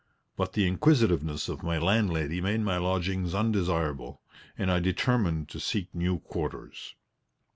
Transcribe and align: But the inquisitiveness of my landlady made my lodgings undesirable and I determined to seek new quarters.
But 0.35 0.53
the 0.53 0.65
inquisitiveness 0.67 1.47
of 1.47 1.61
my 1.61 1.77
landlady 1.77 2.41
made 2.41 2.61
my 2.61 2.77
lodgings 2.77 3.35
undesirable 3.35 4.19
and 4.57 4.71
I 4.71 4.79
determined 4.79 5.47
to 5.49 5.59
seek 5.59 5.93
new 5.93 6.17
quarters. 6.17 6.95